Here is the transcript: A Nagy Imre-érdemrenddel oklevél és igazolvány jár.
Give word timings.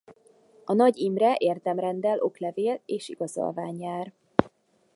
A 0.65 0.73
Nagy 0.73 0.97
Imre-érdemrenddel 0.97 2.19
oklevél 2.19 2.81
és 2.85 3.09
igazolvány 3.09 3.81
jár. 3.81 4.13